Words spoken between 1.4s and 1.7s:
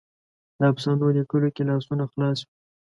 کې